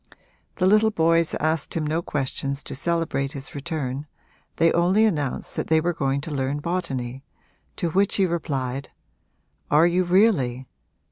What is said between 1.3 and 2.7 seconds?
asked him no questions